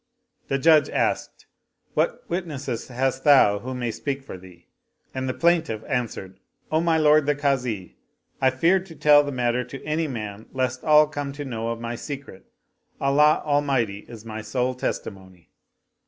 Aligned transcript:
The 0.47 0.57
Judge 0.57 0.89
asked," 0.89 1.45
What 1.93 2.27
witnesses 2.27 2.87
hast 2.87 3.23
thou 3.23 3.59
who^ay 3.59 3.93
speak 3.93 4.23
for 4.23 4.35
thee?" 4.35 4.65
and 5.13 5.29
the 5.29 5.33
plaintiff 5.35 5.83
an 5.87 6.07
swered," 6.07 6.37
O 6.71 6.81
my 6.81 6.97
lord 6.97 7.27
the 7.27 7.35
Kazi, 7.35 7.97
I 8.41 8.49
feared 8.49 8.87
to 8.87 8.95
tell 8.95 9.21
the 9.23 9.31
matter 9.31 9.63
to 9.63 9.85
any 9.85 10.07
man 10.07 10.47
lest 10.53 10.83
all 10.83 11.05
come 11.05 11.33
to 11.33 11.45
know 11.45 11.67
of 11.69 11.79
my 11.79 11.93
secret. 11.93 12.45
Allah 12.99 13.43
Almighty 13.45 13.99
is 14.07 14.25
my 14.25 14.41
sole 14.41 14.73
testimony. 14.73 15.51